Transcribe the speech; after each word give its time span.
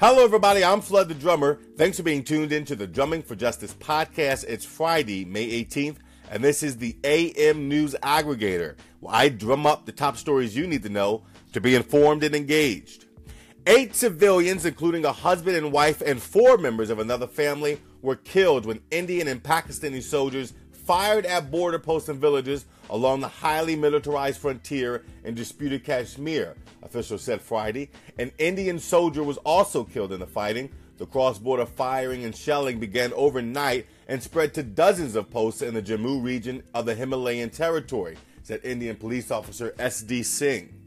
Hello, 0.00 0.24
everybody. 0.24 0.64
I'm 0.64 0.80
Flood 0.80 1.08
the 1.08 1.14
Drummer. 1.14 1.60
Thanks 1.76 1.98
for 1.98 2.02
being 2.02 2.24
tuned 2.24 2.50
in 2.50 2.64
to 2.64 2.74
the 2.74 2.84
Drumming 2.86 3.22
for 3.22 3.36
Justice 3.36 3.72
podcast. 3.74 4.44
It's 4.48 4.64
Friday, 4.64 5.24
May 5.24 5.46
18th, 5.64 5.98
and 6.32 6.42
this 6.42 6.64
is 6.64 6.76
the 6.76 6.96
AM 7.04 7.68
News 7.68 7.94
Aggregator. 8.02 8.74
Where 8.98 9.14
I 9.14 9.28
drum 9.28 9.66
up 9.66 9.86
the 9.86 9.92
top 9.92 10.16
stories 10.16 10.56
you 10.56 10.66
need 10.66 10.82
to 10.82 10.88
know 10.88 11.22
to 11.52 11.60
be 11.60 11.76
informed 11.76 12.24
and 12.24 12.34
engaged. 12.34 13.04
Eight 13.68 13.94
civilians, 13.94 14.66
including 14.66 15.04
a 15.04 15.12
husband 15.12 15.56
and 15.56 15.70
wife 15.70 16.02
and 16.04 16.20
four 16.20 16.58
members 16.58 16.90
of 16.90 16.98
another 16.98 17.28
family, 17.28 17.80
were 18.02 18.16
killed 18.16 18.66
when 18.66 18.80
Indian 18.90 19.28
and 19.28 19.44
Pakistani 19.44 20.02
soldiers 20.02 20.54
fired 20.84 21.24
at 21.26 21.50
border 21.50 21.78
posts 21.78 22.08
and 22.08 22.20
villages 22.20 22.66
along 22.90 23.20
the 23.20 23.28
highly 23.28 23.74
militarized 23.74 24.40
frontier 24.40 25.04
in 25.24 25.34
disputed 25.34 25.84
Kashmir, 25.84 26.54
officials 26.82 27.22
said 27.22 27.40
Friday. 27.40 27.90
An 28.18 28.30
Indian 28.38 28.78
soldier 28.78 29.22
was 29.22 29.38
also 29.38 29.84
killed 29.84 30.12
in 30.12 30.20
the 30.20 30.26
fighting. 30.26 30.70
The 30.98 31.06
cross 31.06 31.38
border 31.38 31.66
firing 31.66 32.24
and 32.24 32.36
shelling 32.36 32.78
began 32.78 33.12
overnight 33.14 33.86
and 34.06 34.22
spread 34.22 34.54
to 34.54 34.62
dozens 34.62 35.16
of 35.16 35.30
posts 35.30 35.62
in 35.62 35.74
the 35.74 35.82
Jammu 35.82 36.22
region 36.22 36.62
of 36.74 36.86
the 36.86 36.94
Himalayan 36.94 37.50
territory, 37.50 38.16
said 38.42 38.60
Indian 38.62 38.96
police 38.96 39.30
officer 39.30 39.74
S.D. 39.78 40.22
Singh. 40.22 40.83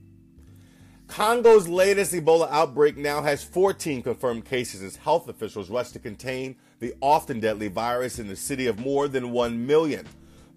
Congo's 1.07 1.67
latest 1.67 2.13
Ebola 2.13 2.49
outbreak 2.51 2.97
now 2.97 3.21
has 3.23 3.43
14 3.43 4.03
confirmed 4.03 4.45
cases 4.45 4.83
as 4.83 4.97
health 4.97 5.27
officials 5.29 5.69
rush 5.69 5.91
to 5.91 5.99
contain 5.99 6.55
the 6.79 6.93
often 7.01 7.39
deadly 7.39 7.69
virus 7.69 8.19
in 8.19 8.27
the 8.27 8.35
city 8.35 8.67
of 8.67 8.77
more 8.77 9.07
than 9.07 9.31
1 9.31 9.65
million. 9.65 10.05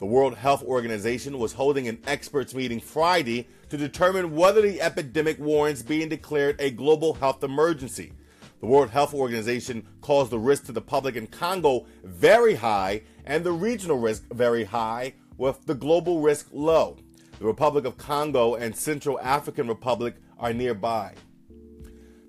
The 0.00 0.06
World 0.06 0.36
Health 0.36 0.62
Organization 0.64 1.38
was 1.38 1.52
holding 1.52 1.88
an 1.88 1.98
experts 2.06 2.54
meeting 2.54 2.80
Friday 2.80 3.46
to 3.68 3.76
determine 3.76 4.34
whether 4.34 4.60
the 4.60 4.82
epidemic 4.82 5.38
warrants 5.38 5.82
being 5.82 6.08
declared 6.08 6.56
a 6.58 6.70
global 6.70 7.14
health 7.14 7.44
emergency. 7.44 8.12
The 8.60 8.66
World 8.66 8.90
Health 8.90 9.14
Organization 9.14 9.86
calls 10.02 10.30
the 10.30 10.38
risk 10.38 10.66
to 10.66 10.72
the 10.72 10.82
public 10.82 11.16
in 11.16 11.28
Congo 11.28 11.86
very 12.02 12.56
high 12.56 13.02
and 13.24 13.44
the 13.44 13.52
regional 13.52 13.98
risk 13.98 14.24
very 14.32 14.64
high, 14.64 15.14
with 15.38 15.64
the 15.64 15.74
global 15.74 16.20
risk 16.20 16.48
low. 16.52 16.98
The 17.38 17.46
Republic 17.46 17.86
of 17.86 17.96
Congo 17.96 18.56
and 18.56 18.76
Central 18.76 19.18
African 19.20 19.66
Republic 19.66 20.16
are 20.40 20.52
nearby. 20.52 21.14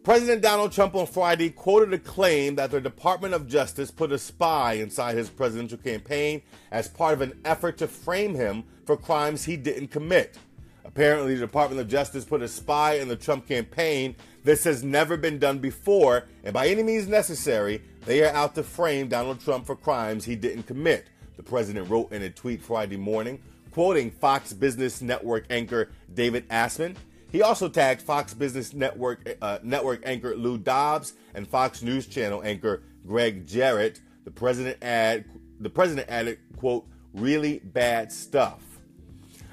President 0.03 0.41
Donald 0.41 0.71
Trump 0.71 0.95
on 0.95 1.05
Friday 1.05 1.51
quoted 1.51 1.93
a 1.93 1.99
claim 1.99 2.55
that 2.55 2.71
the 2.71 2.81
Department 2.81 3.35
of 3.35 3.47
Justice 3.47 3.91
put 3.91 4.11
a 4.11 4.17
spy 4.17 4.73
inside 4.73 5.15
his 5.15 5.29
presidential 5.29 5.77
campaign 5.77 6.41
as 6.71 6.87
part 6.87 7.13
of 7.13 7.21
an 7.21 7.39
effort 7.45 7.77
to 7.77 7.87
frame 7.87 8.33
him 8.33 8.63
for 8.85 8.97
crimes 8.97 9.45
he 9.45 9.55
didn't 9.55 9.89
commit. 9.89 10.37
Apparently, 10.83 11.35
the 11.35 11.41
Department 11.41 11.79
of 11.79 11.87
Justice 11.87 12.25
put 12.25 12.41
a 12.41 12.47
spy 12.47 12.95
in 12.95 13.07
the 13.07 13.15
Trump 13.15 13.47
campaign. 13.47 14.15
This 14.43 14.63
has 14.63 14.83
never 14.83 15.17
been 15.17 15.37
done 15.37 15.59
before, 15.59 16.27
and 16.43 16.51
by 16.51 16.67
any 16.67 16.81
means 16.81 17.07
necessary, 17.07 17.83
they 18.05 18.23
are 18.23 18.33
out 18.33 18.55
to 18.55 18.63
frame 18.63 19.07
Donald 19.07 19.39
Trump 19.39 19.67
for 19.67 19.75
crimes 19.75 20.25
he 20.25 20.35
didn't 20.35 20.63
commit, 20.63 21.07
the 21.37 21.43
president 21.43 21.89
wrote 21.89 22.11
in 22.11 22.23
a 22.23 22.29
tweet 22.31 22.63
Friday 22.63 22.97
morning, 22.97 23.39
quoting 23.69 24.09
Fox 24.09 24.51
Business 24.51 25.01
Network 25.01 25.45
anchor 25.51 25.91
David 26.13 26.49
Asman. 26.49 26.95
He 27.31 27.41
also 27.41 27.69
tagged 27.69 28.01
Fox 28.01 28.33
Business 28.33 28.73
Network 28.73 29.37
uh, 29.41 29.59
network 29.63 30.01
anchor 30.05 30.35
Lou 30.35 30.57
Dobbs 30.57 31.13
and 31.33 31.47
Fox 31.47 31.81
News 31.81 32.05
Channel 32.05 32.43
anchor 32.43 32.83
Gregg 33.07 33.47
Jarrett. 33.47 34.01
The 34.25 34.31
president 34.31 34.77
add 34.81 35.25
the 35.59 35.69
president 35.69 36.09
added, 36.09 36.39
"quote 36.57 36.85
really 37.13 37.59
bad 37.59 38.11
stuff." 38.11 38.61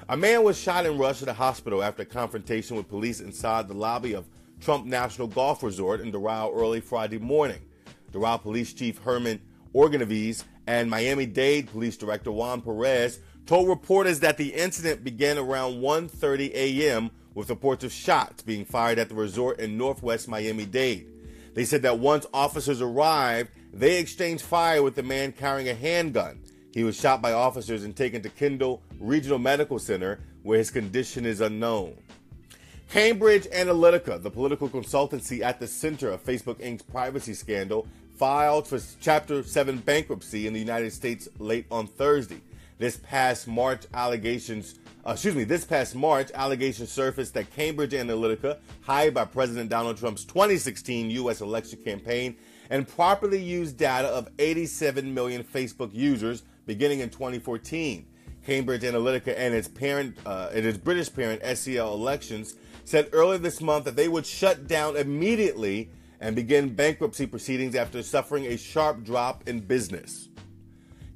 A 0.09 0.17
man 0.17 0.43
was 0.43 0.59
shot 0.59 0.85
and 0.85 0.99
rushed 0.99 1.19
to 1.19 1.25
the 1.25 1.33
hospital 1.33 1.81
after 1.81 2.01
a 2.01 2.05
confrontation 2.05 2.75
with 2.75 2.89
police 2.89 3.21
inside 3.21 3.67
the 3.67 3.75
lobby 3.75 4.13
of 4.13 4.27
Trump 4.59 4.85
National 4.85 5.27
Golf 5.27 5.63
Resort 5.63 6.01
in 6.01 6.11
Doral 6.11 6.53
early 6.53 6.81
Friday 6.81 7.19
morning. 7.19 7.61
Doral 8.11 8.41
Police 8.41 8.73
Chief 8.73 8.97
Herman 8.97 9.39
Orgonaves 9.73 10.43
and 10.67 10.89
Miami-Dade 10.89 11.69
Police 11.69 11.95
Director 11.95 12.31
Juan 12.31 12.61
Perez 12.61 13.19
told 13.45 13.69
reporters 13.69 14.19
that 14.19 14.37
the 14.37 14.53
incident 14.53 15.03
began 15.03 15.37
around 15.37 15.75
1:30 15.75 16.51
a.m 16.53 17.11
with 17.39 17.49
reports 17.49 17.85
of 17.85 17.91
shots 17.93 18.43
being 18.43 18.65
fired 18.65 18.99
at 18.99 19.07
the 19.07 19.15
resort 19.15 19.61
in 19.61 19.77
northwest 19.77 20.27
Miami 20.27 20.65
Dade. 20.65 21.07
They 21.53 21.63
said 21.63 21.83
that 21.83 21.97
once 21.97 22.25
officers 22.33 22.81
arrived, 22.81 23.49
they 23.73 23.97
exchanged 23.97 24.43
fire 24.43 24.83
with 24.83 24.95
the 24.95 25.03
man 25.03 25.31
carrying 25.31 25.69
a 25.69 25.73
handgun. 25.73 26.41
He 26.73 26.83
was 26.83 26.99
shot 26.99 27.21
by 27.21 27.31
officers 27.31 27.85
and 27.85 27.95
taken 27.95 28.21
to 28.23 28.29
Kendall 28.29 28.83
Regional 28.99 29.39
Medical 29.39 29.79
Center, 29.79 30.19
where 30.43 30.57
his 30.57 30.69
condition 30.69 31.25
is 31.25 31.39
unknown. 31.39 31.95
Cambridge 32.89 33.45
Analytica, 33.45 34.21
the 34.21 34.29
political 34.29 34.67
consultancy 34.67 35.39
at 35.39 35.61
the 35.61 35.67
center 35.67 36.11
of 36.11 36.21
Facebook 36.21 36.59
Inc.'s 36.59 36.81
privacy 36.81 37.33
scandal, 37.33 37.87
filed 38.17 38.67
for 38.67 38.81
Chapter 38.99 39.43
7 39.43 39.77
bankruptcy 39.77 40.45
in 40.45 40.51
the 40.51 40.59
United 40.59 40.91
States 40.91 41.29
late 41.37 41.67
on 41.71 41.87
Thursday. 41.87 42.41
This 42.79 42.97
past 42.97 43.47
March, 43.47 43.83
allegations 43.93 44.79
uh, 45.05 45.11
excuse 45.11 45.35
me, 45.35 45.43
this 45.43 45.65
past 45.65 45.95
March, 45.95 46.29
allegations 46.33 46.91
surfaced 46.91 47.33
that 47.33 47.49
Cambridge 47.55 47.91
Analytica, 47.91 48.57
hired 48.81 49.13
by 49.13 49.25
President 49.25 49.69
Donald 49.69 49.97
Trump's 49.97 50.25
2016 50.25 51.09
U.S. 51.11 51.41
election 51.41 51.79
campaign, 51.83 52.35
and 52.69 52.87
properly 52.87 53.41
used 53.41 53.77
data 53.77 54.07
of 54.09 54.27
87 54.39 55.13
million 55.13 55.43
Facebook 55.43 55.89
users 55.93 56.43
beginning 56.65 56.99
in 56.99 57.09
2014. 57.09 58.05
Cambridge 58.45 58.81
Analytica 58.81 59.33
and 59.37 59.53
its 59.53 59.67
parent, 59.67 60.17
uh, 60.25 60.49
and 60.53 60.65
its 60.65 60.77
British 60.77 61.13
parent, 61.13 61.41
SCL 61.43 61.93
Elections, 61.93 62.55
said 62.83 63.09
earlier 63.11 63.37
this 63.37 63.61
month 63.61 63.85
that 63.85 63.95
they 63.95 64.07
would 64.07 64.25
shut 64.25 64.67
down 64.67 64.97
immediately 64.97 65.89
and 66.19 66.35
begin 66.35 66.73
bankruptcy 66.73 67.25
proceedings 67.25 67.75
after 67.75 68.01
suffering 68.03 68.45
a 68.45 68.57
sharp 68.57 69.03
drop 69.03 69.47
in 69.47 69.59
business. 69.59 70.28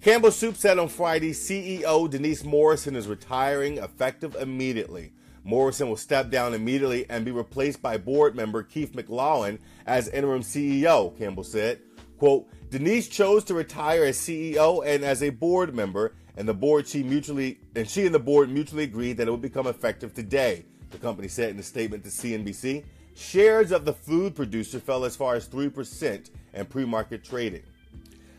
Campbell 0.03 0.31
Soup 0.31 0.57
said 0.57 0.79
on 0.79 0.89
Friday 0.89 1.31
CEO 1.31 2.09
Denise 2.09 2.43
Morrison 2.43 2.97
is 2.97 3.07
retiring 3.07 3.77
effective 3.77 4.35
immediately. 4.35 5.13
Morrison 5.45 5.87
will 5.87 5.95
step 5.95 6.29
down 6.29 6.53
immediately 6.53 7.09
and 7.09 7.23
be 7.23 7.31
replaced 7.31 7.81
by 7.81 7.95
board 7.95 8.35
member 8.35 8.63
Keith 8.63 8.93
McLoughlin 8.93 9.59
as 9.85 10.09
interim 10.09 10.41
CEO, 10.41 11.17
Campbell 11.17 11.45
said. 11.45 11.79
Quote, 12.17 12.49
Denise 12.69 13.07
chose 13.07 13.45
to 13.45 13.53
retire 13.53 14.03
as 14.03 14.17
CEO 14.17 14.85
and 14.85 15.05
as 15.05 15.23
a 15.23 15.29
board 15.29 15.73
member, 15.73 16.15
and 16.35 16.49
the 16.49 16.53
board 16.53 16.85
she 16.85 17.01
mutually 17.01 17.59
and 17.73 17.89
she 17.89 18.05
and 18.05 18.13
the 18.13 18.19
board 18.19 18.49
mutually 18.49 18.83
agreed 18.83 19.15
that 19.15 19.29
it 19.29 19.31
would 19.31 19.41
become 19.41 19.67
effective 19.67 20.13
today, 20.13 20.65
the 20.91 20.97
company 20.97 21.29
said 21.29 21.51
in 21.51 21.59
a 21.59 21.63
statement 21.63 22.03
to 22.03 22.09
CNBC. 22.09 22.83
Shares 23.15 23.71
of 23.71 23.85
the 23.85 23.93
food 23.93 24.35
producer 24.35 24.81
fell 24.81 25.05
as 25.05 25.15
far 25.15 25.35
as 25.35 25.47
3% 25.47 26.29
in 26.55 26.65
pre-market 26.65 27.23
trading. 27.23 27.63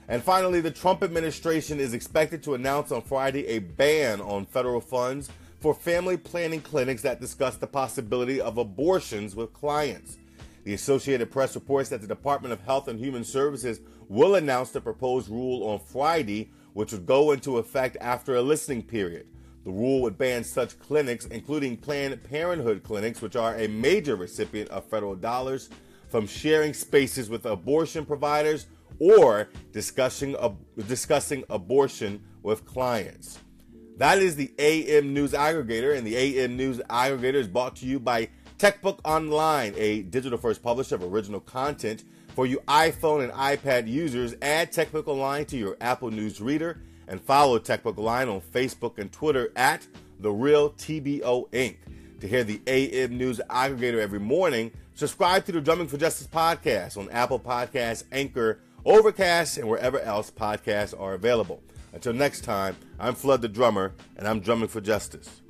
And 0.09 0.23
finally, 0.23 0.61
the 0.61 0.71
Trump 0.71 1.03
administration 1.03 1.81
is 1.81 1.95
expected 1.95 2.43
to 2.43 2.55
announce 2.55 2.93
on 2.93 3.03
Friday 3.03 3.47
a 3.47 3.61
ban 3.61 4.21
on 4.21 4.45
federal 4.45 4.81
funds 4.81 5.31
for 5.61 5.75
family 5.75 6.19
planning 6.19 6.61
clinics 6.61 7.03
that 7.03 7.21
discuss 7.21 7.57
the 7.57 7.67
possibility 7.67 8.41
of 8.41 8.59
abortions 8.59 9.35
with 9.35 9.55
clients. 9.55 10.19
The 10.65 10.75
Associated 10.75 11.31
Press 11.31 11.55
reports 11.55 11.89
that 11.89 12.03
the 12.03 12.07
Department 12.07 12.53
of 12.53 12.61
Health 12.61 12.89
and 12.89 12.99
Human 12.99 13.25
Services 13.25 13.81
will 14.09 14.35
announce 14.35 14.71
the 14.71 14.81
proposed 14.81 15.31
rule 15.31 15.67
on 15.67 15.79
Friday, 15.79 16.51
which 16.75 16.93
would 16.93 17.07
go 17.07 17.33
into 17.33 17.59
effect 17.59 17.97
after 18.01 18.37
a 18.37 18.43
listening 18.43 18.83
period. 18.83 19.27
The 19.65 19.71
rule 19.71 20.03
would 20.03 20.19
ban 20.19 20.45
such 20.45 20.79
clinics, 20.79 21.25
including 21.27 21.79
Planned 21.79 22.23
Parenthood 22.23 22.83
clinics, 22.83 23.23
which 23.23 23.37
are 23.37 23.57
a 23.57 23.67
major 23.67 24.17
recipient 24.17 24.69
of 24.69 24.85
federal 24.85 25.15
dollars, 25.15 25.71
from 26.09 26.27
sharing 26.27 26.75
spaces 26.75 27.31
with 27.31 27.47
abortion 27.47 28.05
providers 28.05 28.67
or 28.99 29.49
discussing, 29.73 30.37
discussing 30.87 31.45
abortion 31.51 32.23
with 32.43 32.65
clients. 32.65 33.39
That 33.97 34.19
is 34.19 34.35
the 34.35 34.53
AM 34.59 35.15
News 35.15 35.33
Aggregator, 35.33 35.97
and 35.97 36.07
the 36.07 36.17
AM 36.17 36.57
News 36.57 36.79
Aggregator 36.91 37.35
is 37.35 37.47
brought 37.47 37.77
to 37.77 37.87
you 37.87 38.01
by 38.01 38.29
TechBook 38.59 38.99
Online, 39.05 39.73
a 39.77 40.03
digital 40.03 40.39
first 40.39 40.63
publisher 40.63 40.97
of 40.97 41.03
original 41.05 41.41
content 41.41 42.05
for 42.35 42.47
you 42.47 42.59
iPhone 42.67 43.23
and 43.23 43.33
iPad 43.33 43.87
users. 43.89 44.35
Add 44.43 44.73
TechBook 44.73 45.07
Online 45.07 45.45
to 45.47 45.57
your 45.57 45.77
Apple 45.81 46.11
News 46.11 46.41
reader 46.41 46.83
and 47.07 47.21
follow 47.21 47.59
TechBook 47.59 47.99
Online 47.99 48.29
on 48.29 48.41
Facebook 48.41 48.99
and 48.99 49.13
Twitter 49.13 49.53
at 49.55 49.87
The 50.19 50.33
Real 50.33 50.71
TBO 50.71 51.49
Inc. 51.51 51.77
To 52.21 52.29
hear 52.29 52.43
the 52.43 52.61
AM 52.67 53.19
News 53.19 53.41
Aggregator 53.51 53.99
every 53.99 54.21
morning, 54.21 54.73
subscribe 54.95 55.45
to 55.47 55.53
the 55.53 55.61
Drumming 55.61 55.89
for 55.89 55.99
Justice 55.99 56.27
podcast 56.27 56.97
on 56.97 57.11
Apple 57.11 57.39
Podcasts, 57.39 58.05
Anchor, 58.11 58.61
Overcast, 58.87 59.57
and 59.57 59.67
wherever 59.67 59.99
else 60.01 60.31
podcasts 60.31 60.99
are 61.01 61.15
available. 61.15 61.63
Until 61.95 62.13
next 62.13 62.43
time, 62.43 62.77
I'm 62.99 63.15
Flood 63.15 63.41
the 63.41 63.49
Drummer, 63.49 63.95
and 64.17 64.29
I'm 64.29 64.41
drumming 64.41 64.69
for 64.69 64.83
justice. 64.83 65.41